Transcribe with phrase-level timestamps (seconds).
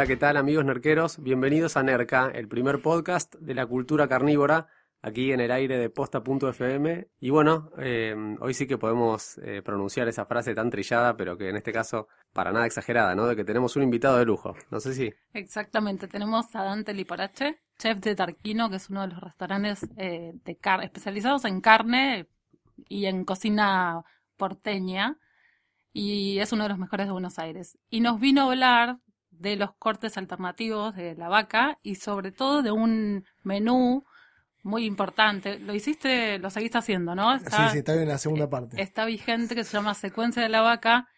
[0.00, 1.22] Hola, ¿qué tal amigos nerqueros?
[1.22, 4.66] Bienvenidos a Nerca, el primer podcast de la cultura carnívora,
[5.02, 7.08] aquí en el aire de posta.fm.
[7.20, 11.50] Y bueno, eh, hoy sí que podemos eh, pronunciar esa frase tan trillada, pero que
[11.50, 13.26] en este caso para nada exagerada, ¿no?
[13.26, 14.54] De que tenemos un invitado de lujo.
[14.70, 15.12] No sé si...
[15.34, 20.32] Exactamente, tenemos a Dante Liparache, chef de Tarquino, que es uno de los restaurantes eh,
[20.82, 22.26] especializados en carne
[22.88, 24.02] y en cocina
[24.38, 25.18] porteña,
[25.92, 27.76] y es uno de los mejores de Buenos Aires.
[27.90, 28.98] Y nos vino a hablar
[29.40, 34.04] de los cortes alternativos de la vaca y sobre todo de un menú
[34.62, 35.58] muy importante.
[35.58, 37.38] Lo hiciste, lo seguiste haciendo, ¿no?
[37.38, 38.80] sí, sí, está bien en la segunda parte.
[38.80, 41.08] Está vigente que se llama Secuencia de la Vaca,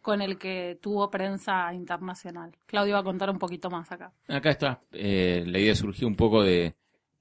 [0.00, 2.56] con el que tuvo prensa internacional.
[2.66, 4.12] Claudio va a contar un poquito más acá.
[4.28, 4.80] Acá está.
[4.92, 6.76] Eh, la idea surgió un poco de.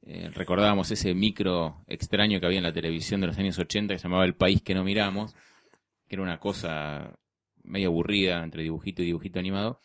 [0.06, 3.98] Eh, recordábamos ese micro extraño que había en la televisión de los años 80 que
[3.98, 5.34] se llamaba El País que no miramos,
[6.08, 7.18] que era una cosa
[7.64, 9.80] medio aburrida entre dibujito y dibujito animado.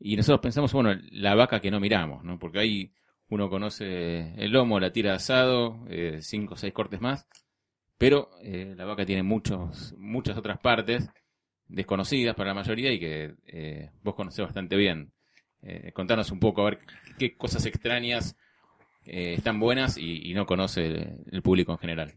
[0.00, 2.38] Y nosotros pensamos, bueno, la vaca que no miramos, ¿no?
[2.38, 2.92] Porque ahí
[3.28, 7.26] uno conoce el lomo, la tira de asado, eh, cinco o seis cortes más,
[7.98, 11.10] pero eh, la vaca tiene muchos, muchas otras partes
[11.68, 15.12] desconocidas para la mayoría y que eh, vos conocés bastante bien.
[15.62, 16.78] Eh, contanos un poco, a ver
[17.18, 18.36] qué cosas extrañas
[19.04, 22.14] eh, están buenas y, no conoce el, el público en general.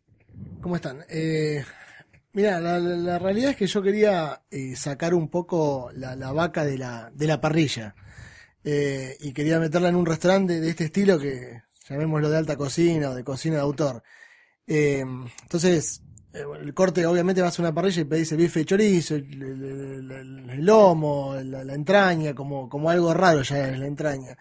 [0.62, 1.00] ¿Cómo están?
[2.34, 6.64] Mira, la, la- la realidad es que yo quería eh, sacar un poco la, vaca
[6.66, 7.94] de la, de la parrilla.
[8.64, 13.10] Eh, y quería meterla en un restaurante de este estilo que llamémoslo de alta cocina
[13.12, 14.04] o de cocina de autor.
[14.68, 15.02] Eh,
[15.44, 16.04] entonces,
[16.34, 20.66] eh, el corte obviamente vas a una parrilla y pedís el bife chorizo, el, el-
[20.66, 24.38] lomo, la, la entraña, como, como algo raro ya es la entraña.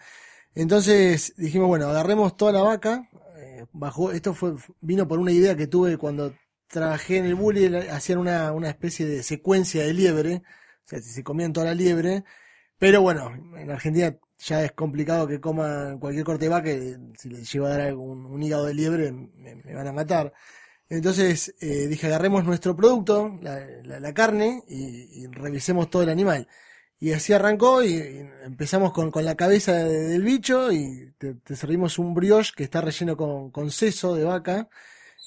[0.55, 3.09] Entonces dijimos, bueno, agarremos toda la vaca.
[3.37, 6.33] eh, bajo, esto fue, vino por una idea que tuve cuando
[6.71, 10.43] trabajé en el bully, hacían una, una especie de secuencia de liebre,
[10.85, 12.23] o sea, se comían toda la liebre,
[12.77, 16.69] pero bueno, en Argentina ya es complicado que coman cualquier corte de vaca,
[17.17, 20.33] si les llevo a dar algún, un hígado de liebre me, van a matar.
[20.89, 23.59] Entonces eh, dije, agarremos nuestro producto, la,
[23.99, 26.47] la- carne, y, revisemos todo el animal.
[26.99, 27.95] Y así arrancó y,
[28.43, 32.63] empezamos con, con la cabeza de- del bicho y te, te servimos un brioche que
[32.63, 34.69] está relleno con, con seso de vaca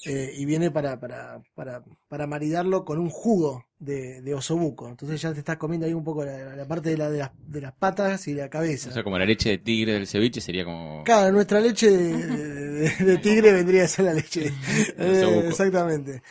[0.05, 4.87] eh, y viene para, para, para, para maridarlo con un jugo de, de osobuco.
[4.87, 7.31] Entonces ya te estás comiendo ahí un poco la, la parte de, la, de, las,
[7.47, 8.89] de las patas y la cabeza.
[8.89, 11.03] O sea, como la leche de tigre del ceviche sería como...
[11.03, 14.51] Claro, nuestra leche de, tigre vendría a ser la leche.
[14.97, 16.21] Eh, exactamente.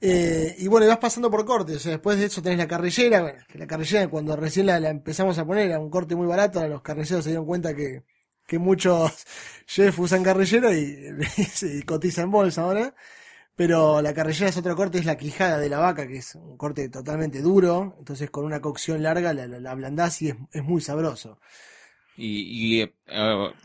[0.00, 1.76] Eh, y bueno, y vas pasando por cortes.
[1.76, 3.22] O sea, después de eso tenés la carrillera.
[3.22, 6.26] Bueno, que la carrillera, cuando recién la, la empezamos a poner, era un corte muy
[6.26, 6.66] barato.
[6.68, 8.02] Los carniceros se dieron cuenta que,
[8.46, 9.12] que muchos
[9.66, 11.08] chefs usan carrillera y,
[11.62, 12.94] y cotiza en bolsa ahora.
[13.54, 16.56] Pero la carrillera es otro corte, es la quijada de la vaca, que es un
[16.56, 17.94] corte totalmente duro.
[17.98, 21.38] Entonces, con una cocción larga, la, la, la ablandás y es, es muy sabroso.
[22.16, 22.92] Y, y, eh,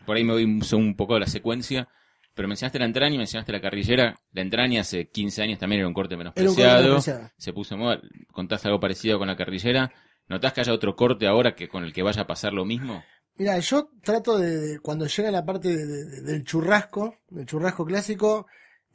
[0.05, 1.87] por ahí me voy un, poco de la secuencia,
[2.33, 4.19] pero mencionaste la entraña y mencionaste la carrillera.
[4.33, 7.01] La entraña hace 15 años también era un corte menospreciado.
[7.37, 8.01] Se puso de moda.
[8.31, 9.91] ¿Contás algo parecido con la carrillera?
[10.27, 13.03] ¿Notás que haya otro corte ahora que con el que vaya a pasar lo mismo?
[13.37, 17.85] Mira, yo trato de, de- cuando llega la parte de- de- del churrasco, del churrasco
[17.85, 18.47] clásico,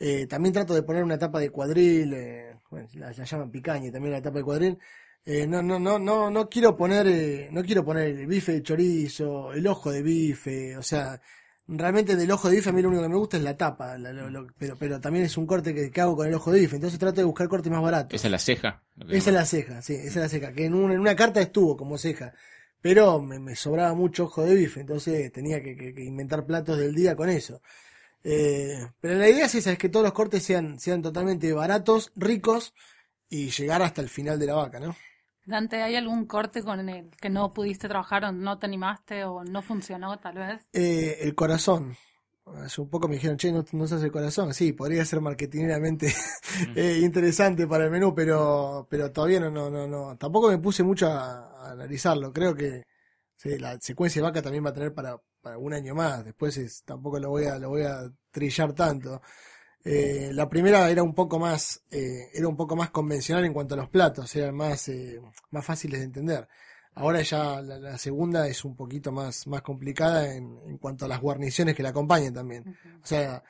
[0.05, 3.93] eh, también trato de poner una tapa de cuadril, eh, bueno, la, la llaman picaña
[3.93, 4.79] también la tapa de cuadril.
[5.25, 8.63] Eh, no, no, no, no, no quiero poner, eh, no quiero poner el bife de
[8.63, 11.21] chorizo, el ojo de bife, o sea,
[11.69, 13.97] realmente del ojo de bife a mí lo único que me gusta es la tapa,
[13.99, 16.51] la- lo- lo- pero, pero también es un corte que, que hago con el ojo
[16.51, 18.15] de bife, entonces trato de buscar cortes más baratos.
[18.17, 18.83] Esa es la ceja.
[19.17, 20.53] Esa es la ceja, sí, esa es la ceja.
[20.53, 22.35] Que en, un- en una carta estuvo como ceja.
[22.81, 26.77] Pero me, me sobraba mucho ojo de bife, entonces tenía que, que- que inventar platos
[26.79, 27.63] del día con eso.
[28.25, 32.13] Eh, pero la idea es esa, es que todos los cortes sean, sean totalmente baratos,
[32.15, 32.75] ricos
[33.29, 34.95] y llegar hasta el final de la vaca, ¿no?
[35.45, 39.43] Dante, ¿hay algún corte con el que no pudiste trabajar o no te animaste o
[39.43, 40.69] no funcionó tal vez?
[40.73, 41.97] Eh, el corazón.
[42.45, 44.53] Hace un poco me dijeron, che, no, no se hace el corazón.
[44.55, 46.13] Sí, podría ser marketineramente
[46.77, 50.17] eh, interesante para el menú, pero, pero todavía no, no, no, no.
[50.17, 52.33] Tampoco me puse mucho a, a analizarlo.
[52.33, 52.85] Creo que
[53.37, 56.25] sí, la secuencia de vaca también va a tener para, para un año más.
[56.25, 59.21] Después es, tampoco lo voy a, lo voy a trillar tanto.
[59.85, 63.75] Eh, la primera era un poco más, eh, era un poco más convencional en cuanto
[63.75, 66.49] a los platos, eran más, eh, más fáciles de entender.
[66.95, 71.09] Ahora ya la, la segunda es un poquito más, más complicada en, en cuanto a
[71.09, 72.77] las guarniciones que la acompañan también.
[73.03, 73.43] O sea,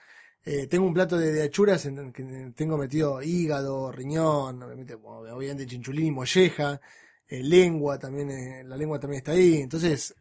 [0.44, 5.66] eh, tengo un plato de, de achuras en que tengo metido hígado, riñón, obviamente, obviamente
[5.66, 6.80] chinchulín y molleja,
[7.28, 9.60] eh, lengua también, eh, la lengua también está ahí.
[9.60, 10.14] Entonces,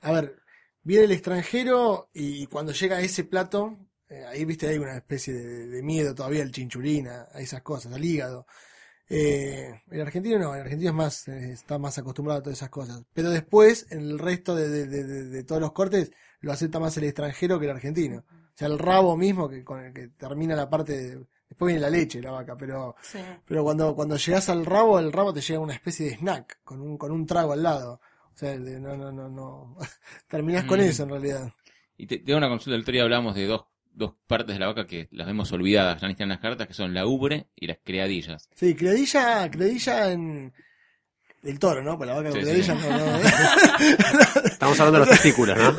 [0.00, 0.36] a ver,
[0.86, 3.76] viene el extranjero y cuando llega a ese plato,
[4.08, 7.62] eh, ahí viste hay una especie de, de miedo todavía al chinchulín, a, a esas
[7.62, 8.46] cosas, al hígado.
[9.08, 12.70] Eh, el argentino no, el argentino es más, eh, está más acostumbrado a todas esas
[12.70, 13.02] cosas.
[13.12, 16.10] Pero después, en el resto de, de, de, todos los cortes,
[16.40, 18.24] lo acepta más el extranjero que el argentino.
[18.28, 21.80] O sea, el rabo mismo, que con el que termina la parte de, después viene
[21.80, 23.18] la leche, la vaca, pero, Sí.
[23.44, 26.80] pero cuando, cuando llegas al rabo, el rabo te llega una especie de snack, con
[26.80, 28.00] un, con un trago al lado.
[28.34, 29.76] O sea, de- no, no, no, no.
[30.28, 30.82] Terminás con Mm.
[30.82, 31.52] eso en realidad.
[31.96, 32.74] Y te, te hago una consulta.
[32.76, 36.00] El otro día hablamos de dos, dos partes de la vaca que las vemos olvidadas,
[36.00, 38.48] ya ni están en las cartas, que son la ubre y las criadillas.
[38.54, 40.52] Sí, credilla, credilla en,
[41.42, 41.96] el toro, ¿no?
[41.96, 42.68] Pues la vaca con Sí, sí.
[42.70, 43.18] no, no.
[44.44, 45.72] Estamos hablando de los testículos, ¿no?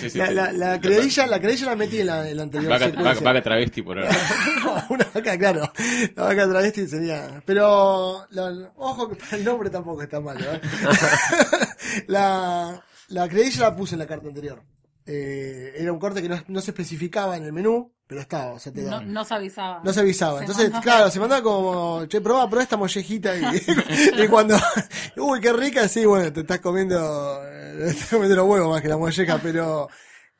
[0.00, 2.70] Sí, sí, La, la, la credilla, la credilla la metí en la, en la anterior
[2.70, 4.14] Vaca, vaca- vaca travesti por ahora.
[4.90, 5.72] una vaca, claro.
[6.14, 7.42] La vaca travesti sería.
[7.46, 10.60] Pero, la- ojo que para el nombre tampoco está mal, ¿eh?
[12.06, 14.62] la, la credilla la puse en la carta anterior.
[15.06, 18.58] Eh, era un corte que no, no se especificaba en el menú, pero estaba, o
[18.58, 19.80] sea, te No, no se avisaba.
[19.82, 20.38] No se avisaba.
[20.38, 23.42] Se Entonces, claro, se mandaba como, che, probá, probá esta mollejita y,
[24.24, 24.56] y cuando,
[25.16, 28.82] uy, qué rica, sí, bueno, te estás comiendo, eh, te estás comiendo los huevos más
[28.82, 29.88] que la molleja, pero,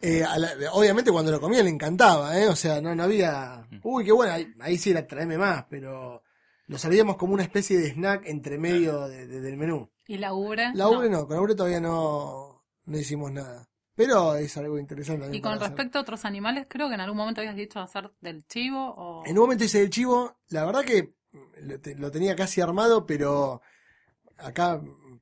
[0.00, 4.04] eh, la- obviamente cuando lo comía le encantaba, eh, o sea, no, no había, uy,
[4.04, 6.22] qué bueno, ahí, ahí sí era traeme más, pero
[6.66, 9.90] lo sabíamos como una especie de snack entre medio de- de- del menú.
[10.06, 10.70] ¿Y la ubre?
[10.74, 12.47] La ubre no, con la ubre todavía no,
[12.88, 13.68] no hicimos nada.
[13.94, 15.36] Pero es algo interesante.
[15.36, 15.68] Y con hacer.
[15.68, 19.24] respecto a otros animales, creo que en algún momento habías dicho hacer del chivo o...
[19.26, 21.14] En un momento hice el chivo, la verdad que
[21.62, 23.60] lo, te- lo tenía casi armado, pero
[24.36, 24.80] acá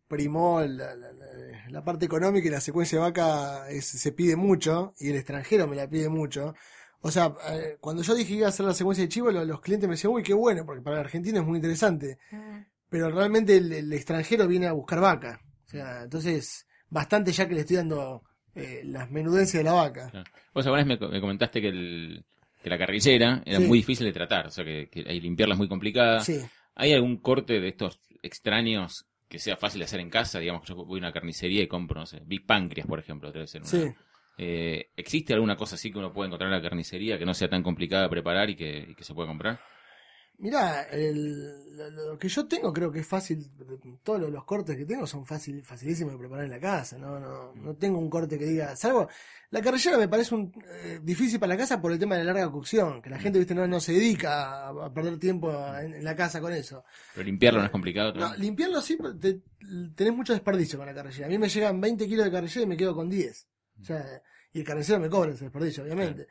[0.09, 4.37] primó la, la- la- la parte económica y la secuencia de vaca es- se pide
[4.37, 6.55] mucho, y el extranjero me la pide mucho.
[7.01, 9.45] O sea, eh, cuando yo dije que iba a hacer la secuencia de chivo, lo-
[9.45, 12.19] los clientes me decían, uy, qué bueno, porque para el argentino es muy interesante.
[12.31, 12.59] Mm.
[12.89, 15.41] Pero realmente el, el extranjero viene a buscar vaca.
[15.67, 16.67] O sea, entonces,
[16.97, 18.23] bastante ya que le estoy dando
[18.55, 20.09] eh, las menudencias de la vaca.
[20.11, 20.31] Claro.
[20.55, 22.25] Vos alguna vez me, co- me comentaste que, el,
[22.63, 23.67] que la carrillera era Sí.
[23.67, 26.21] muy difícil de tratar, o sea que, que limpiarla es muy complicada.
[26.21, 26.41] Sí.
[26.75, 30.39] ¿Hay algún corte de estos extraños que sea fácil de hacer en casa?
[30.39, 33.31] Digamos que yo voy a una carnicería y compro, no sé, Big Páncreas, por ejemplo,
[33.31, 33.71] debe ser una.
[33.71, 33.85] Sí.
[34.39, 37.49] Eh, ¿Existe alguna cosa así que uno puede encontrar en la carnicería que no sea
[37.49, 39.61] tan complicada de preparar y que, y que se pueda comprar?
[40.39, 43.51] Mirá, el- lo, que yo tengo creo que es fácil,
[44.03, 47.19] todos los, los cortes que tengo son fácil, facilísimos de preparar en la casa, no,
[47.21, 49.09] no, no tengo un corte que diga, salvo,
[49.51, 50.53] la carrillera me parece un,
[50.85, 53.39] eh, difícil para la casa por el tema de la larga cocción, que la gente
[53.39, 56.85] viste no, no se dedica a, a perder tiempo en, en la casa con eso.
[57.15, 58.13] Pero limpiarlo no es complicado.
[58.15, 58.41] No, también?
[58.43, 59.41] limpiarlo sí, te-
[59.95, 61.27] tenés mucho desperdicio con la carrillera.
[61.27, 63.47] A mí me llegan 20 kilos de carrillera y me quedo con 10.
[63.81, 66.27] O sea, y el carnicero me cobra ese desperdicio, obviamente.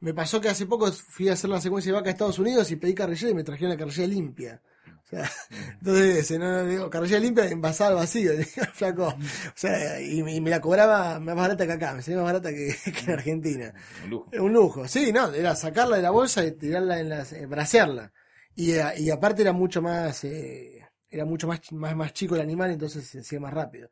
[0.00, 2.70] Me pasó que hace poco fui a hacer la secuencia de vaca a Estados Unidos
[2.70, 4.62] y pedí carrillera y me trajeron la carrillera limpia.
[4.86, 5.30] O sea,
[5.80, 8.32] entonces, eh, no, no, digo, carrillera limpia envasada al vacío,
[8.72, 9.06] flaco.
[9.08, 9.16] O
[9.54, 12.74] sea, y, y me la cobraba más barata que acá, me salía más barata que,
[12.92, 13.74] que en Argentina.
[14.04, 14.30] Un lujo.
[14.38, 18.12] Un lujo, sí, no, era sacarla de la bolsa y tirarla en las, eh, brasearla.
[18.54, 22.40] Y, eh, y aparte era mucho más, eh, era mucho más, más, más chico el
[22.40, 23.88] animal, entonces se hacía más rápido.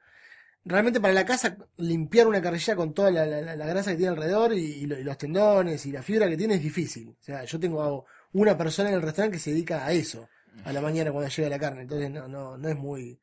[0.64, 4.10] Realmente para la casa, limpiar una carrilla con toda la, la- la grasa que tiene
[4.12, 7.08] alrededor y, y los tendones y la fibra que tiene es difícil.
[7.20, 10.28] O sea, yo tengo una persona en el restaurante que se dedica a eso,
[10.64, 13.20] a la mañana cuando llega la carne, entonces no, no, no es muy,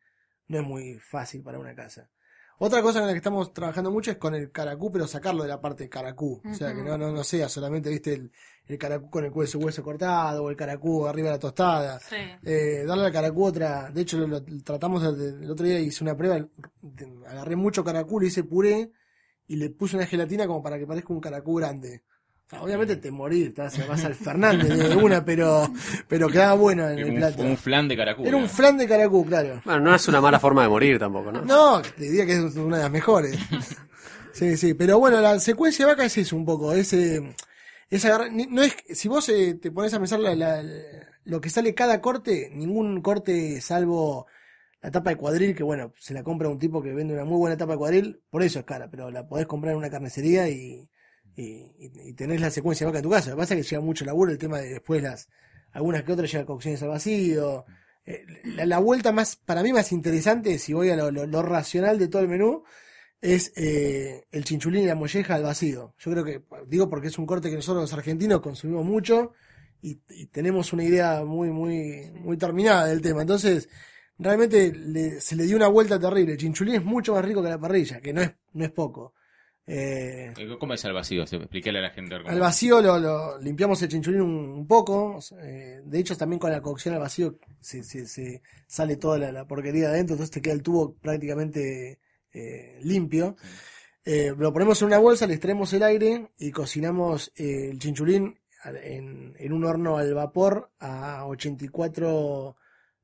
[0.48, 2.10] no es muy fácil para una casa.
[2.62, 5.50] Otra cosa con la que estamos trabajando mucho es con el caracú, pero sacarlo de
[5.50, 6.42] la parte de caracú.
[6.44, 8.32] O sea, que no, no, no sea solamente, viste, el,
[8.68, 12.00] el caracú con el hueso, hueso cortado o el caracú arriba de la tostada.
[12.00, 12.18] Sí.
[12.44, 13.90] Eh, darle al caracú otra.
[13.92, 16.46] De hecho, lo, lo tratamos el, el otro día, hice una prueba.
[17.28, 18.92] Agarré mucho caracú, le hice puré
[19.48, 22.04] y le puse una gelatina como para que parezca un caracú grande.
[22.50, 25.72] O sea, obviamente te morís, te vas, vas al Fernández de una, pero,
[26.08, 27.44] pero quedaba bueno en el plato.
[27.44, 28.26] un flan de caracú.
[28.26, 29.62] Era un flan de caracú, claro.
[29.64, 31.42] Bueno, no es una mala forma de morir tampoco, ¿no?
[31.44, 33.38] No, te diría que es una de las mejores.
[34.32, 37.36] Sí, sí, pero bueno, la secuencia de vaca es eso un poco, es, eh,
[37.92, 40.64] Es agarrar, ni- no es, si vos eh, te pones a pensar la- la-
[41.26, 44.28] lo que sale cada corte, ningún corte salvo
[44.82, 47.38] la tapa de cuadril, que bueno, se la compra un tipo que vende una muy
[47.38, 50.48] buena tapa de cuadril, por eso es cara, pero la podés comprar en una carnicería
[50.50, 50.88] y,
[51.40, 51.72] y,
[52.10, 53.30] y- tenés la secuencia de vaca en tu casa.
[53.30, 55.30] Lo que pasa es que lleva mucho laburo el tema de después las,
[55.72, 57.66] algunas que otras llevan cocciones al vacío.
[58.06, 62.08] Eh, La, la vuelta más, para mí más interesante, si voy a lo racional de
[62.08, 62.64] todo el menú,
[63.22, 65.94] es eh, el chinchulín y la molleja al vacío.
[66.00, 69.34] Yo creo que, digo porque es un corte que nosotros los argentinos consumimos mucho
[69.82, 73.22] y, y tenemos una idea muy, muy, muy terminada del tema.
[73.22, 73.70] Entonces,
[74.18, 76.34] realmente le- se le dio una vuelta terrible.
[76.34, 79.14] El chinchulín es mucho más rico que la parrilla, que no es, no es poco.
[79.72, 81.22] Eh, ¿Cómo es al vacío?
[81.22, 82.16] Explícale a la gente.
[82.16, 85.20] al vacío lo, lo- limpiamos el chinchulín un, un poco.
[85.42, 89.32] eh, de hecho, también con la cocción al vacío se, se- se sale toda la,
[89.32, 92.00] la porquería adentro, entonces te queda el tubo prácticamente
[92.34, 93.36] eh, limpio.
[94.38, 98.40] Lo ponemos en una bolsa, le extraemos el aire y cocinamos el chinchulín
[98.82, 102.56] en, en un horno al vapor a 84,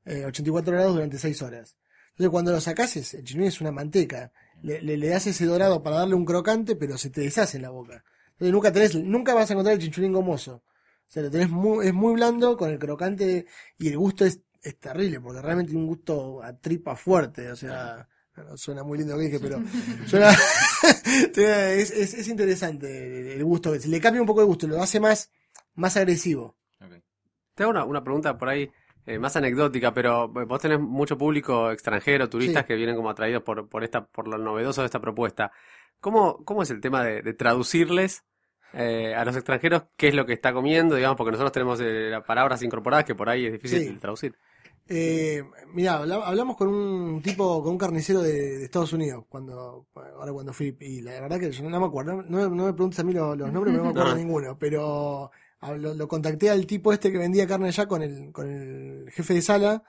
[0.04, 1.76] eh, 84 grados durante 6 horas.
[2.10, 4.32] Entonces cuando lo sacas, el chinchulín es una manteca.
[4.62, 7.62] Le, le, le das ese dorado para darle un crocante, pero se te deshace en
[7.62, 8.04] la boca.
[8.32, 10.62] Entonces nunca tenés, nunca vas a encontrar el chinchulín gomoso.
[11.08, 13.46] O sea, lo tenés muy, es muy blando con el crocante
[13.78, 17.50] y el gusto es, es terrible, porque realmente tiene un gusto a tripa fuerte.
[17.50, 18.08] O sea,
[18.56, 19.62] suena muy lindo lo que dije, pero
[20.06, 20.30] suena,
[21.34, 23.74] es, es, es interesante el, gusto.
[23.74, 25.30] Le cambia un poco el gusto, lo hace más,
[25.74, 26.56] más agresivo.
[26.80, 27.02] Ok.
[27.54, 28.70] Te hago una, una pregunta por ahí
[29.06, 32.68] eh, más anecdótica, pero vos tenés mucho público extranjero, turistas Sí.
[32.68, 35.52] que vienen como atraídos por, por esta, por lo novedoso de esta propuesta.
[36.00, 38.24] ¿Cómo, cómo es el tema de, de traducirles
[38.72, 42.10] eh, a los extranjeros qué es lo que está comiendo, digamos, porque nosotros tenemos eh,
[42.10, 43.88] las palabras incorporadas que por ahí es difícil Sí.
[43.94, 44.34] de traducir.
[44.88, 50.32] Eh, mira, hablamos con un tipo, con un carnicero de, de Estados Unidos, cuando, ahora
[50.32, 53.02] cuando fui, y la verdad que yo no me acuerdo, no, no me preguntes a
[53.04, 54.16] mí los, los nombres, pero no me acuerdo No.
[54.20, 55.30] ninguno, pero
[55.62, 59.34] lo, lo contacté al tipo este que vendía carne allá con el, con el jefe
[59.34, 59.82] de sala,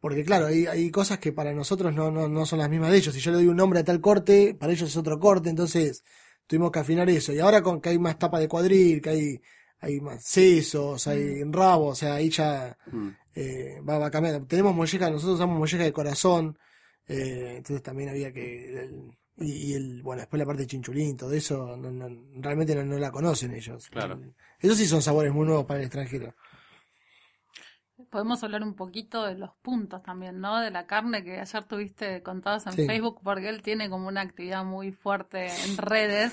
[0.00, 2.96] porque claro, hay, hay cosas que para nosotros no, no, no son las mismas de
[2.98, 5.50] ellos, si yo le doy un nombre a tal corte, para ellos es otro corte,
[5.50, 6.02] entonces
[6.46, 9.40] tuvimos que afinar eso, y ahora con que hay más tapa de cuadril, que hay,
[9.78, 13.08] hay más sesos, hay rabos, o sea, ahí ya Mm.
[13.34, 14.44] eh, va, va cambiando.
[14.46, 16.58] Tenemos molleja, nosotros usamos molleja de corazón,
[17.06, 18.82] eh, entonces también había que...
[18.84, 22.08] el- y, y el, bueno, después la parte de chinchulín, todo eso, no, no-
[22.40, 23.88] realmente no, no la conocen ellos.
[23.88, 24.20] Claro.
[24.58, 26.34] Esos sí son sabores muy nuevos para el extranjero.
[28.10, 30.58] Podemos hablar un poquito de los puntos también, ¿no?
[30.60, 32.86] De la carne que ayer tuviste contados en Sí.
[32.86, 36.32] Facebook, porque él tiene como una actividad muy fuerte en redes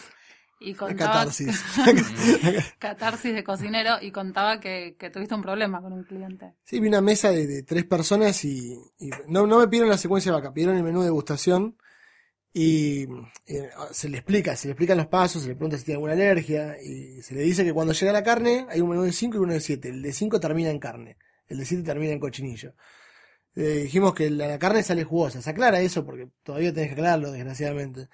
[0.61, 1.61] y contaba catarsis.
[2.79, 6.53] catarsis de cocinero y contaba que, que tuviste un problema con un cliente.
[6.63, 9.97] sí, vi una mesa de, de tres personas y, y no, no me pidieron la
[9.97, 11.77] secuencia de vaca, pidieron el menú de degustación
[12.59, 13.07] y
[13.45, 16.13] eh, se le explica, se le explican los pasos, se le pregunta si tiene alguna
[16.13, 19.37] alergia y se le dice que cuando llega la carne hay un menú de 5
[19.37, 19.89] y uno de 7.
[19.89, 22.73] El de 5 termina en carne, el de 7 termina en cochinillo.
[23.55, 27.31] Eh, dijimos que la, carne sale jugosa, se aclara eso porque todavía tenés que aclararlo,
[27.31, 28.09] desgraciadamente.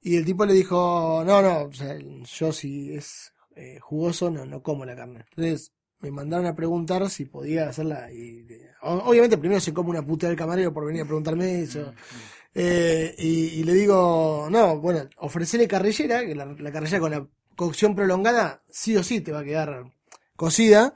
[0.00, 4.46] Y el tipo le dijo, no, no, o sea, yo si es eh, jugoso no,
[4.46, 5.24] no como la carne.
[5.30, 8.12] Entonces me mandaron a preguntar si podía hacerla.
[8.12, 8.46] Y,
[8.82, 11.92] obviamente primero se come una puta del camarero por venir a preguntarme eso.
[12.54, 17.26] Eh, y, y le digo, no, bueno, ofrecele carrillera, que la, la carrillera con la
[17.56, 19.84] cocción prolongada sí o sí te va a quedar
[20.36, 20.94] cocida.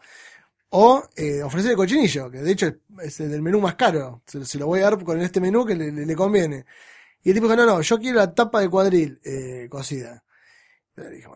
[0.70, 2.66] O eh, ofrecerle cochinillo, que de hecho
[3.00, 4.22] es, el del menú más caro.
[4.26, 6.66] Se, se lo voy a dar con este menú que le, conviene.
[7.22, 10.22] Y el tipo dijo, no, no, yo quiero la tapa de cuadril eh, cocida.
[10.96, 11.28] Dije,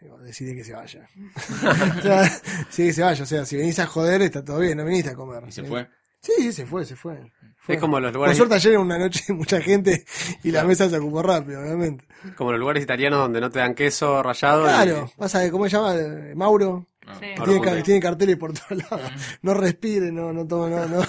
[0.00, 1.08] digo, decidí que se vaya.
[1.98, 2.28] o sea,
[2.70, 3.22] sí, que se vaya.
[3.22, 5.42] O sea, si venís a joder, está todo bien, no viniste a comer.
[5.48, 5.88] ¿Y se fue?
[6.20, 7.32] Sí, sí, se fue, se fue.
[7.60, 7.74] Fue.
[7.76, 10.04] Es como los Por lugares, suerte ayer era una noche mucha gente
[10.42, 12.04] y la mesa se ocupó rápido, obviamente.
[12.36, 14.62] como los lugares italianos donde no te dan queso rallado.
[14.62, 15.94] y- Claro, pasa de, ¿cómo se llama?
[15.94, 16.86] Eh, Mauro.
[17.06, 17.14] Ah.
[17.18, 17.26] Sí.
[17.36, 19.10] Que tiene, ca- tiene carteles por todos lados.
[19.42, 21.02] No respire, no, no, tome, no, no,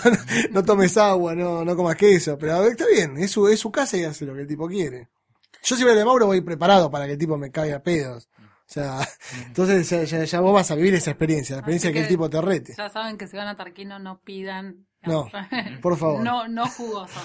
[0.51, 2.37] no tomes agua, no, no comas queso.
[2.37, 5.09] Pero está bien, es su, es su casa y hace lo que el tipo quiere.
[5.63, 8.29] Yo si voy de Mauro voy preparado para que el tipo me caiga a pedos.
[8.39, 8.99] O sea,
[9.45, 12.05] entonces ya, ya, ya vos vas a vivir esa experiencia, la experiencia Así que, el
[12.05, 12.73] que- tipo te rete.
[12.77, 14.87] Ya saben que si van a Tarquino no pidan.
[15.03, 15.29] No,
[15.81, 16.21] por favor.
[16.23, 17.19] no, no jugoso.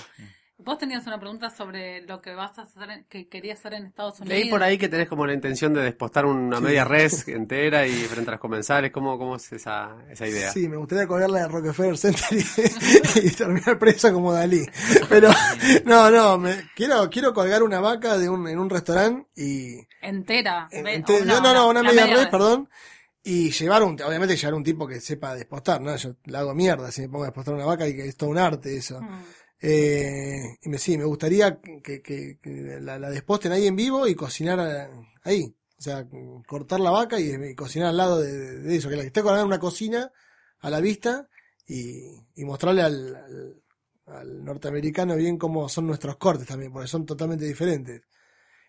[0.58, 3.86] Vos tenías una pregunta sobre lo que vas a hacer, en- que querías hacer en
[3.86, 4.38] Estados Unidos.
[4.38, 6.62] Leí por ahí que tenés como la intención de despostar una Sí.
[6.64, 8.90] media res entera y frente a los comensales.
[8.90, 10.50] ¿Cómo, cómo es esa, esa idea?
[10.50, 14.64] Sí, me gustaría colgarla de Rockefeller Center y, y terminar preso como Dalí.
[15.08, 15.28] Pero,
[15.84, 20.68] no, no, me, quiero, quiero colgar una vaca de un, en un restaurante y, Entera.
[20.72, 22.26] En- no, no, no, una la media red, res.
[22.28, 22.68] perdón.
[23.28, 25.94] Y llevar un, obviamente llevar un tipo que sepa despostar, ¿no?
[25.96, 28.30] Yo la hago mierda si me pongo a despostar una vaca y que es todo
[28.30, 29.00] un arte eso.
[29.00, 29.24] Mm.
[29.60, 34.06] Eh, y me, sí, me gustaría que, que- que la, la desposten ahí en vivo
[34.06, 34.88] y cocinar eh,
[35.24, 35.56] ahí.
[35.78, 36.06] O sea,
[36.46, 39.20] cortar la vaca y, y cocinar al lado de, de eso, que la que esté
[39.20, 40.10] en una cocina
[40.60, 41.28] a la vista
[41.66, 42.00] y,
[42.36, 43.62] y mostrarle al, al,
[44.06, 48.02] al norteamericano bien cómo son nuestros cortes también, porque son totalmente diferentes.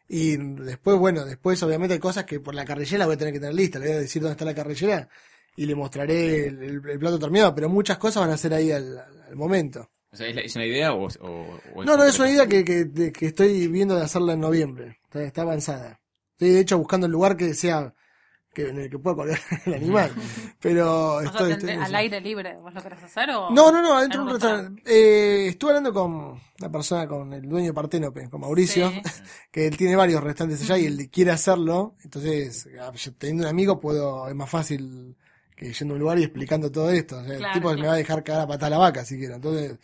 [0.09, 3.39] Y después, bueno, después obviamente hay cosas que por la carrillera voy a tener que
[3.39, 5.09] tener lista, le voy a decir dónde está la carrillera
[5.55, 8.71] y le mostraré el, el- el plato terminado, pero muchas cosas van a ser ahí
[8.71, 9.01] al,
[9.35, 9.89] momento.
[10.11, 13.25] O sea, ¿es, una idea o, o- o No, no, es una idea que, que,
[13.25, 14.99] estoy viendo de hacerla en noviembre.
[15.03, 15.99] Está, está avanzada.
[16.31, 17.93] Estoy de hecho buscando el lugar que sea
[18.57, 20.11] que, en el que pueda colgar el animal.
[20.59, 23.51] Pero O sea, estoy, al aire libre, ¿vos lo querés hacer o...?
[23.51, 24.81] No, no, no, adentro en de un restaurante.
[24.85, 26.11] Eh, estuve hablando con
[26.59, 29.01] una persona, con el dueño de Parténope, con Mauricio, Sí.
[29.51, 31.95] que él tiene varios restaurantes allá y él quiere hacerlo.
[32.03, 35.15] Entonces, ah, yo teniendo un amigo, puedo, es más fácil
[35.55, 37.17] que yendo a un lugar y explicando todo esto.
[37.17, 37.87] O sea, Claro, el tipo me claro.
[37.89, 39.35] va a dejar cagar a patada la vaca si quiero.
[39.35, 39.77] Entonces,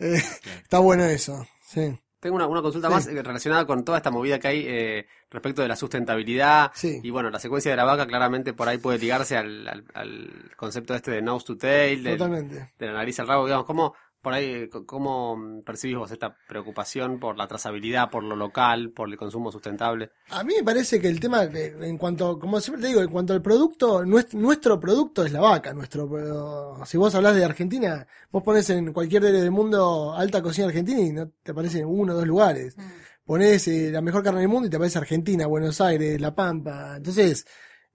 [0.00, 0.20] eh,
[0.64, 1.46] está bueno eso.
[1.66, 2.94] Sí, Tengo una, una consulta Sí.
[2.94, 6.70] más eh, relacionada con toda esta movida que hay eh, respecto de la sustentabilidad.
[6.74, 7.00] sí.
[7.02, 10.30] Y bueno, la secuencia de la vaca claramente por ahí puede ligarse al, al, al
[10.56, 12.72] concepto este de nose to tail, del- Totalmente.
[12.78, 17.20] de la nariz al rabo, digamos, ¿cómo, por ahí, eh, cómo percibís vos esta preocupación
[17.20, 20.10] por la trazabilidad, por lo local, por el consumo sustentable?
[20.30, 23.10] A mí me parece que el tema, que en cuanto, como siempre te digo, en
[23.10, 25.72] cuanto al producto, nuestro, nuestro producto es la vaca.
[25.72, 30.66] Nuestro, pero si vos hablas de Argentina, vos pones en cualquier del mundo alta cocina
[30.66, 32.76] argentina y no te aparecen uno o dos lugares.
[32.76, 32.82] Mm.
[33.28, 36.94] Ponés eh, la mejor carne del mundo y te aparece Argentina, Buenos Aires, La Pampa.
[36.96, 37.44] Entonces,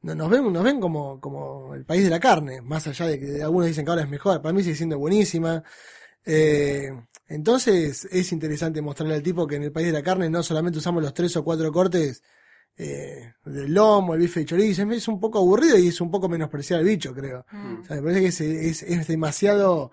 [0.03, 3.19] no- nos ven, nos ven como, como el país de la carne, más allá de
[3.19, 4.43] que algunos dicen que ahora es mejor.
[4.43, 5.63] Para mí sigue siendo buenísima.
[6.23, 6.91] Eh,
[7.27, 10.77] entonces es interesante mostrarle al tipo que en el país de la carne no solamente
[10.77, 12.21] usamos los tres o cuatro cortes
[12.77, 16.29] eh, del lomo, el bife de chorizo, es, un poco aburrido y es un poco
[16.29, 17.43] menospreciar al bicho, creo.
[17.51, 17.81] Mm.
[17.81, 19.91] O sea, me parece que es, es, es demasiado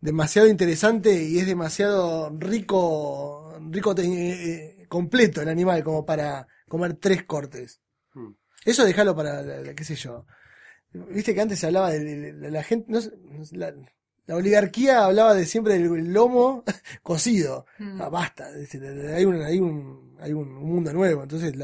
[0.00, 6.94] demasiado interesante y es demasiado rico rico te- eh, completo el animal como para comer
[6.94, 7.80] tres cortes.
[8.12, 8.32] Mm.
[8.66, 10.26] Eso déjalo para, la- la- qué sé yo.
[10.92, 13.72] Viste que antes se hablaba de, de- de la gente, no sé, no sé, la,
[14.26, 16.62] la oligarquía hablaba de siempre del lomo
[17.02, 17.64] cocido.
[17.78, 18.02] Mm.
[18.02, 18.78] Ah, basta, dice,
[19.16, 21.54] hay un, hay un, hay un mundo nuevo, entonces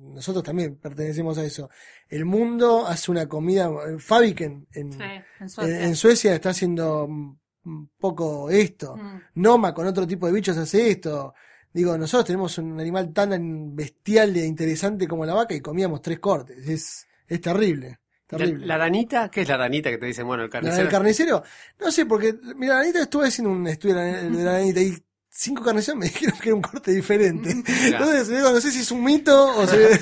[0.00, 1.68] nosotros también pertenecemos a eso.
[2.08, 4.98] El mundo hace una comida, Fabik en, en, Sí,
[5.40, 5.84] en Suecia.
[5.84, 8.96] en Suecia está haciendo un un poco esto.
[8.96, 9.20] Mm.
[9.34, 11.34] Noma con otro tipo de bichos hace esto.
[11.72, 16.18] Digo, nosotros tenemos un animal tan bestial e interesante como la vaca y comíamos tres
[16.18, 16.66] cortes.
[16.68, 17.98] Es, es terrible.
[18.30, 18.66] ¿La, Terrible.
[18.66, 19.28] la ranita?
[19.28, 20.82] ¿Qué es la ranita que te dicen, bueno, el ¿La carnicero?
[20.82, 21.42] del carnicero?
[21.80, 24.96] No sé, porque, mira, la ranita estuve haciendo un estudio de la, ranita y
[25.28, 27.50] cinco carniceros me dijeron que era un corte diferente.
[27.84, 30.00] Entonces, digo, no sé si es un mito o se...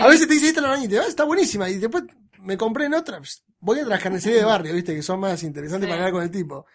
[0.00, 1.68] A veces te dice, esta es la ranita, y, "Ah, está buenísima.
[1.70, 2.04] Y después
[2.40, 5.42] me compré en otra, pues, voy a las carnicerías de barrio, viste, que son más
[5.42, 5.90] interesantes Sí.
[5.90, 6.66] para hablar con el tipo.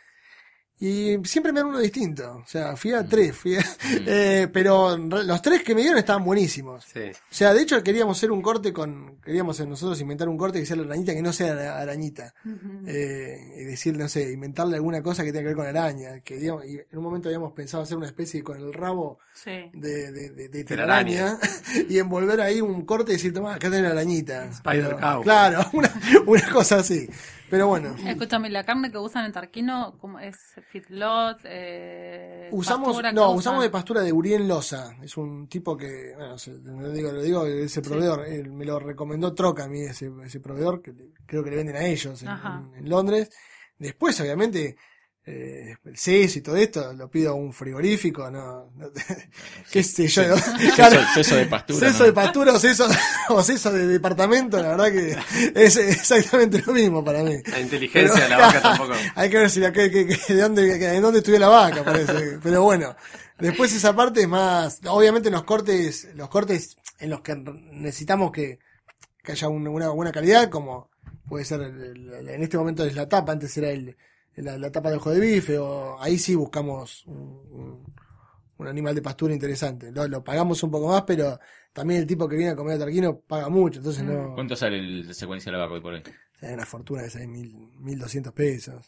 [0.79, 2.43] Y siempre me dan uno distinto.
[2.45, 3.65] O sea, fui a tres, fui a-
[4.05, 6.85] eh, pero los tres que me dieron estaban buenísimos.
[6.93, 6.99] Sí.
[7.09, 10.67] O sea, de hecho queríamos hacer un corte con, queríamos nosotros inventar un corte que
[10.67, 12.31] sea la arañita que no sea la arañita.
[12.45, 12.83] Ujú.
[12.85, 16.19] Eh, y decir, no sé, inventarle alguna cosa que tenga que ver con araña.
[16.19, 19.69] Que digamos, y en un momento habíamos pensado hacer una especie con el rabo Sí.
[19.73, 21.39] de, de, de, de Telaraña.
[21.39, 21.39] telaraña
[21.89, 24.45] y envolver ahí un corte y decir, toma, acá tenés la arañita.
[24.45, 25.23] Spider Pero, cow.
[25.23, 25.91] Claro, una,
[26.27, 27.09] una cosa así.
[27.49, 27.95] Pero bueno.
[28.05, 30.35] Escúchame, la carne que usan en Tarquino, ¿cómo es?
[30.69, 33.37] Feedlot, eh, Usamos, pastura, ¿qué no, usan?
[33.37, 34.95] usamos de pastura de Uriel Loza.
[35.01, 38.79] Es un tipo que, bueno, se- lo digo, lo digo, ese proveedor, él me lo
[38.79, 40.93] recomendó Troca a mí, ese, ese proveedor, que
[41.25, 42.63] creo que le venden a ellos en, Ajá.
[42.73, 43.31] en- en Londres.
[43.79, 44.75] Después, obviamente,
[45.29, 48.89] eh, el CES y todo esto, lo pido a un frigorífico, no, no-
[49.71, 50.23] qué sé yo.
[50.75, 51.79] Claro, Seso, seso de pastura.
[51.87, 52.05] Ceso ¿no?
[52.05, 52.87] de pastura o ceso,
[53.29, 55.17] o ceso de departamento, la verdad que
[55.65, 57.35] es exactamente lo mismo para mí.
[57.45, 58.93] La inteligencia Pero- de la vaca tampoco.
[59.15, 61.49] Hay que ver si la, que, que- que- de dónde, que- de dónde estuvo la
[61.49, 62.39] vaca, parece.
[62.41, 62.95] Pero bueno,
[63.37, 68.59] después esa parte es más, obviamente los cortes, los cortes en los que necesitamos que,
[69.23, 70.89] que haya un- una buena calidad, como
[71.27, 73.97] puede ser el- el- en este momento es la tapa, antes era el,
[74.41, 77.15] la, la tapa de ojo de bife, o ahí sí buscamos un,
[77.51, 77.93] un-
[78.59, 79.91] un animal de pastura interesante.
[79.91, 81.39] Lo, lo pagamos un poco más, pero
[81.73, 84.79] también el tipo que viene a comer a Tarquino paga mucho, entonces no, ¿Cuánto sale
[84.79, 86.03] el- la secuencia de la vaca hoy por hoy?
[86.41, 88.85] hay una fortuna de seis mil, mil doscientos pesos.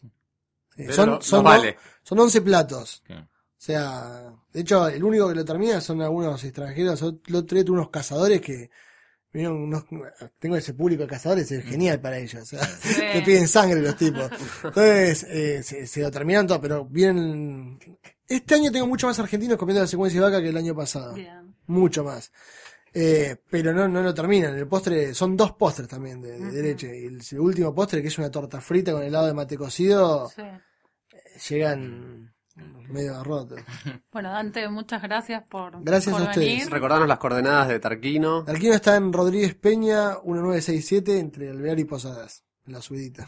[0.75, 1.77] Sí, son, no- son, no vale.
[2.03, 3.03] son 11 platos.
[3.09, 7.01] O sea, de hecho, el único que lo termina son algunos extranjeros.
[7.23, 8.69] Día tuve unos cazadores que
[9.33, 9.85] unos,
[10.39, 12.49] tengo ese público de cazadores, es genial para ellos.
[12.49, 14.29] Te piden sangre los tipos.
[14.63, 17.77] Entonces, eh, se, se lo terminaron todo, pero bien.
[18.27, 21.13] Este año tengo mucho más argentinos comiendo la secuencia de vaca que el año pasado.
[21.13, 21.55] Bien.
[21.67, 22.31] Mucho más.
[22.93, 24.55] Eh, pero no, no lo terminan.
[24.57, 26.87] El postre, son dos postres también de, de leche.
[26.99, 30.29] Y el, el último postre, que es una torta frita con helado de mate cocido,
[30.29, 30.41] Sí.
[31.55, 32.33] llegan
[32.89, 33.55] medio roto.
[34.11, 36.47] Bueno, Dante, muchas gracias por, Gracias por a ustedes.
[36.47, 36.69] venir.
[36.69, 38.43] Recordanos las coordenadas de Tarquino.
[38.47, 43.27] Arquino está en Rodríguez Peña 1967 entre Alvear y Posadas, en la subidita.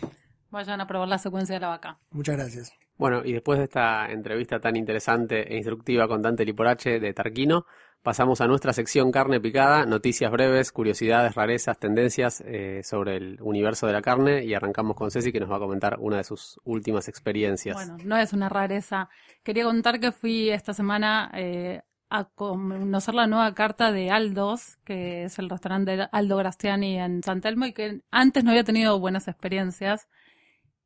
[0.49, 1.99] Vayan a probar la secuencia de la vaca.
[2.09, 2.73] Muchas gracias.
[2.97, 7.65] Bueno, y después de esta entrevista tan interesante e instructiva con Dante Liporache de Tarquino,
[8.01, 13.87] pasamos a nuestra sección carne picada, noticias breves, curiosidades, rarezas, tendencias eh, sobre el universo
[13.87, 16.59] de la carne y arrancamos con Ceci que nos va a comentar una de sus
[16.63, 17.75] últimas experiencias.
[17.75, 19.09] Bueno, no es una rareza.
[19.43, 25.23] Quería contar que fui esta semana eh, a conocer la nueva carta de Aldos, que
[25.23, 28.99] es el restaurante de Aldo Grastiani en San Telmo y que antes no había tenido
[28.99, 30.07] buenas experiencias.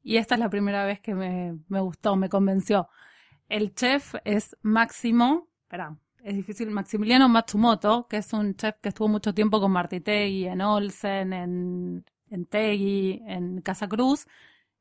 [0.03, 2.89] Y esta es la primera vez que me, me gustó, me convenció.
[3.47, 9.07] El chef es Máximo, espera, es difícil, Maximiliano Matsumoto, que es un chef que estuvo
[9.07, 14.25] mucho tiempo con Marty Tegui, en Olsen, en, en Tegui, en Casa Cruz.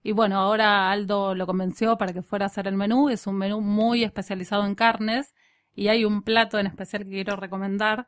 [0.03, 3.11] Y bueno, ahora Aldo lo convenció para que fuera a hacer el menú.
[3.11, 5.35] Es un menú muy especializado en carnes.
[5.75, 8.07] Y hay un plato en especial que quiero recomendar,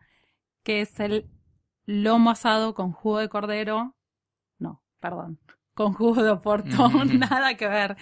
[0.63, 1.29] que es el
[1.85, 3.97] lomo asado con jugo de cordero.
[4.59, 5.39] No, perdón.
[5.75, 6.89] Con jugo de oporto.
[7.05, 7.97] Nada que ver.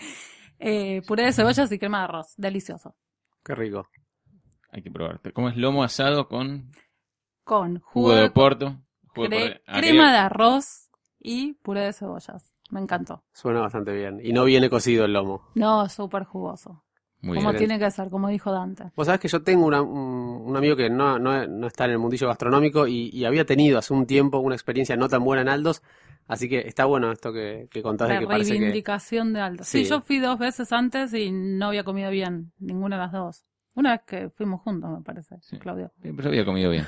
[0.60, 2.34] Eh, puré de cebollas y crema de arroz.
[2.36, 2.94] Delicioso.
[3.42, 3.88] Qué rico.
[4.74, 5.32] Hay que probarte.
[5.32, 6.70] ¿Cómo es lomo asado con
[7.44, 8.76] Con jugo de oporto?
[9.14, 9.60] Jugo de cre- cordero.
[9.68, 12.52] Ah, crema de arroz y puré de cebollas.
[12.70, 13.22] Me encantó.
[13.32, 14.20] Suena bastante bien.
[14.22, 15.48] Y no viene cocido el lomo.
[15.54, 16.82] No, súper jugoso.
[17.20, 17.58] Muy como bien.
[17.58, 18.90] tiene que ser, como dijo Dante.
[18.96, 21.92] Vos sabés que yo tengo una- un, un amigo que no, no, no está en
[21.92, 25.42] el mundillo gastronómico y, y había tenido hace un tiempo una experiencia no tan buena
[25.42, 25.82] en Aldos,
[26.26, 28.58] así que está bueno esto que, que contás de La que parece que...
[28.58, 29.64] reivindicación de Aldo.
[29.64, 29.84] Sí.
[29.84, 29.90] Sí.
[29.90, 33.44] yo fui dos veces antes y no había comido bien, ninguna de las dos.
[33.76, 35.58] Una vez que fuimos juntos, me parece, Sí.
[35.58, 35.90] Claudio.
[36.00, 36.86] Pero había comido bien.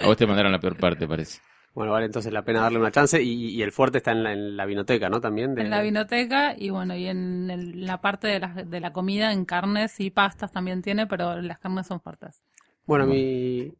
[0.00, 1.40] A vos te mandaron la peor parte, parece.
[1.74, 4.32] Bueno, vale entonces la pena darle una chance y, y el fuerte está en la,
[4.32, 5.20] en la vinoteca, ¿no?
[5.20, 5.62] También de...
[5.62, 9.32] En la vinoteca y bueno, y en el- la parte de la, de la comida,
[9.32, 12.42] en carnes y pastas también tiene, pero las carnes son fuertes.
[12.84, 13.72] Bueno, mi,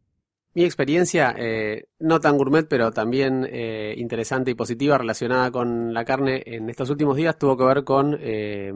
[0.55, 6.05] mi experiencia, eh, no tan gourmet, pero también eh, interesante y positiva relacionada con la
[6.05, 8.73] carne en estos últimos días, tuvo que ver con eh,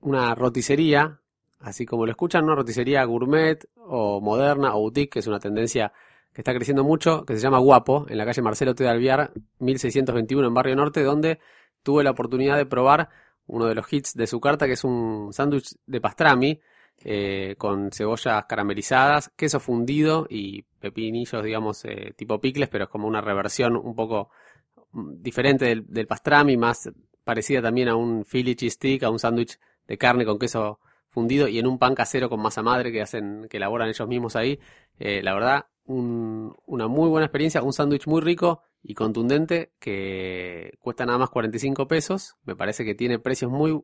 [0.00, 1.20] una roticería,
[1.62, 5.92] así como lo escuchan, una roticería gourmet o moderna o boutique, que es una tendencia
[6.32, 8.84] que está creciendo mucho, que se llama Guapo, en la calle Marcelo T.
[8.84, 11.40] de Alviar, 1621 en Barrio Norte, donde
[11.82, 13.10] tuve la oportunidad de probar
[13.46, 16.60] uno de los hits de su carta, que es un sándwich de pastrami,
[17.04, 23.08] eh, con cebollas caramelizadas, queso fundido y pepinillos, digamos, eh, tipo picles, pero es como
[23.08, 24.30] una reversión un poco
[24.92, 26.90] mm, diferente del, pastrami, más
[27.24, 30.78] parecida también a un Philly cheese stick, a un sándwich de carne con queso
[31.12, 34.34] fundido y en un pan casero con masa madre que hacen, que elaboran ellos mismos
[34.36, 34.58] ahí.
[34.98, 40.74] Eh, la verdad, un- una muy buena experiencia, un sándwich muy rico y contundente que
[40.80, 42.36] cuesta nada más 45 pesos.
[42.44, 43.80] Me parece que tiene precios muy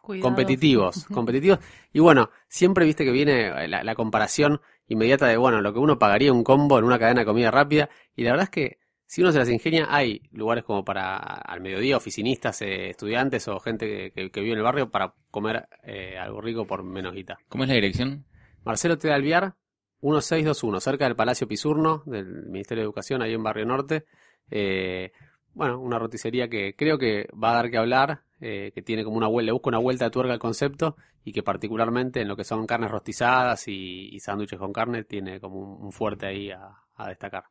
[0.00, 0.28] Cuidado.
[0.28, 1.60] competitivos, competitivos.
[1.92, 5.98] Y bueno, siempre viste que viene la, la comparación inmediata de, bueno, lo que uno
[5.98, 7.88] pagaría un combo en una cadena de comida rápida.
[8.16, 8.78] Y la verdad es que
[9.12, 13.60] si uno se las ingenia, hay lugares como para al mediodía, oficinistas, eh, estudiantes o
[13.60, 17.12] gente que, que- que vive en el barrio para comer eh, algo rico por menos
[17.14, 17.36] guita.
[17.50, 18.24] ¿Cómo es la dirección?
[18.64, 19.12] Marcelo T.
[19.12, 19.54] Alviar,
[20.00, 24.06] 1621, cerca del Palacio Pisurno, del Ministerio de Educación, ahí en Barrio Norte.
[24.50, 25.12] Eh,
[25.52, 29.18] bueno, una roticería que creo que va a dar que hablar, eh, que tiene como
[29.18, 32.36] una vuelta, le busca una vuelta de tuerca al concepto y que particularmente en lo
[32.36, 36.50] que son carnes rostizadas y, y sándwiches con carne tiene como un, un fuerte ahí
[36.50, 37.44] a, a destacar.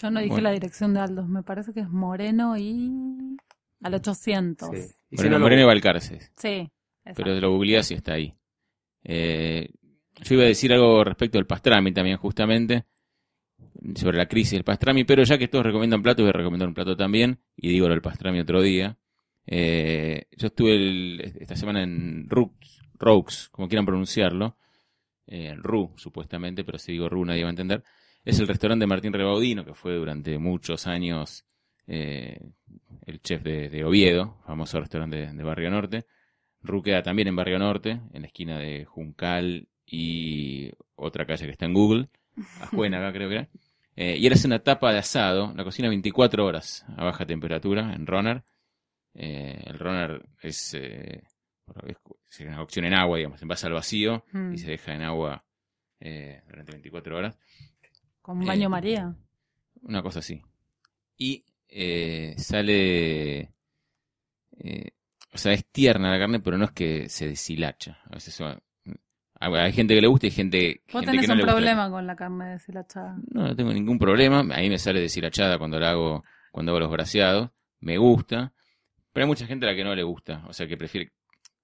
[0.00, 0.44] Yo no dije Bueno.
[0.44, 3.36] la dirección de Aldos, me parece que es Moreno y
[3.82, 4.70] al 800.
[4.72, 4.82] Sí.
[4.82, 6.32] Sí, Y si Bueno, no lo- Moreno y Balcarces.
[6.36, 6.70] exacto.
[7.16, 8.34] Pero lo googleás y está ahí.
[9.04, 9.68] Eh,
[10.22, 12.86] yo iba a decir algo respecto al pastrami también, justamente,
[13.94, 16.74] sobre la crisis del pastrami, pero ya que todos recomiendan plato, voy a recomendar un
[16.74, 18.96] plato también, y digo lo del pastrami otro día.
[19.46, 24.56] Eh, yo estuve el- esta semana en Rux, Roux, como quieran pronunciarlo,
[25.26, 27.84] eh, en Ru, supuestamente, pero si digo Ru nadie va a entender.
[28.24, 31.44] Es el restaurante de Martín Rebaudino, que fue durante muchos años
[31.86, 32.38] eh,
[33.06, 36.06] el chef de, de Oviedo, famoso restaurante de, de Barrio Norte.
[36.62, 41.52] Ru queda también en Barrio Norte, en la esquina de Juncal y otra calle que
[41.52, 42.08] está en Google,
[42.62, 43.48] Ajuena acá creo que era.
[43.96, 48.06] Eh, y hace una tapa de asado, la cocina 24 horas a baja temperatura en
[48.06, 48.42] Ronar.
[49.14, 51.22] Eh, el Ronar es, eh,
[52.28, 54.54] es una cocción en agua, digamos, se envasa al vacío Mm.
[54.54, 55.44] y se deja en agua
[56.00, 57.38] durante 24 horas.
[58.24, 59.14] Con baño Eh, María.
[59.82, 60.40] Una cosa así.
[61.18, 63.52] Y eh, sale.
[64.58, 64.90] eh,
[65.30, 67.98] o sea, es tierna la carne, pero no es que se deshilacha.
[68.06, 68.58] A veces son-
[69.40, 71.54] hay gente que le gusta y gente, Vos gente tenés que no un le gusta.
[71.56, 73.16] problema con la carne deshilachada.
[73.30, 74.38] No, no tengo ningún problema.
[74.40, 77.50] A mí me sale deshilachada cuando la hago, cuando hago los braseados.
[77.80, 78.54] Me gusta.
[79.12, 80.42] Pero hay mucha gente a la que no le gusta.
[80.48, 81.12] O sea, que prefiere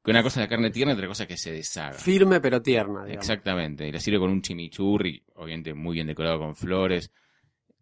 [0.02, 1.92] Que una cosa es la carne tierna y otra cosa es que se deshaga.
[1.92, 3.28] Firme pero tierna, digamos.
[3.28, 3.86] Exactamente.
[3.86, 7.12] Y la sirve con un chimichurri, obviamente muy bien decorado con flores.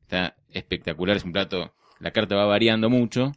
[0.02, 1.74] Está espectacular, es un plato.
[2.00, 3.32] La carta va variando mucho,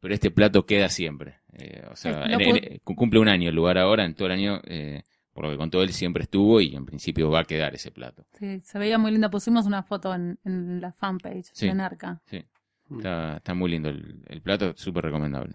[0.00, 1.40] pero este plato queda siempre.
[1.52, 4.14] Eh, o sea, Eh, no en- pu- en- cumple un año el lugar ahora, en
[4.14, 7.40] todo el año, eh, por lo que contó él, siempre estuvo y en principio va
[7.40, 8.26] a quedar ese plato.
[8.38, 9.30] Sí, se veía muy linda.
[9.30, 11.66] Pusimos una foto en, en la fanpage Sí.
[11.66, 12.20] de Narca.
[12.26, 12.44] Sí.
[12.88, 12.96] Mm.
[12.98, 15.54] Está, está muy lindo el, el plato, súper recomendable.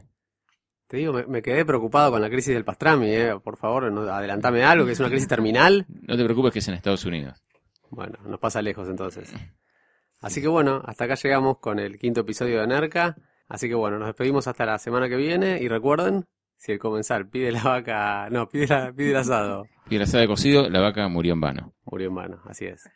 [0.89, 3.35] Te digo, me, me quedé preocupado con la crisis del pastrami, eh.
[3.43, 5.85] Por favor, no, adelantame algo, que es una crisis terminal.
[5.87, 7.43] No te preocupes que es en Estados Unidos.
[7.91, 9.31] Bueno, nos pasa lejos entonces.
[10.21, 13.15] Así que bueno, hasta acá llegamos con el quinto episodio de Nerca.
[13.47, 16.25] Así que bueno, nos despedimos hasta la semana que viene y recuerden,
[16.57, 20.27] si el comensal pide la vaca, no, pide, la, pide el asado, Piedra asada de
[20.27, 21.73] cocido, la vaca murió en vano.
[21.85, 22.89] murió en mano, así es.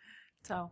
[0.44, 0.72] Chao.